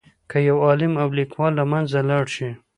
[0.29, 2.49] که یو عالم او لیکوال له منځه لاړ شي.